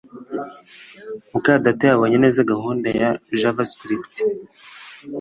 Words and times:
muka 1.31 1.53
data 1.65 1.83
yabonye 1.87 2.17
neza 2.23 2.47
gahunda 2.51 2.87
muri 2.93 3.39
JavaScript 3.41 4.15